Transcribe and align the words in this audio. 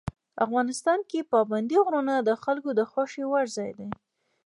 افغانستان 0.45 0.99
کې 1.09 1.27
پابندی 1.33 1.77
غرونه 1.85 2.13
د 2.19 2.29
خلکو 2.43 2.69
د 2.79 2.81
خوښې 2.91 3.23
وړ 3.27 3.45
ځای 3.57 3.71
دی. 3.77 3.89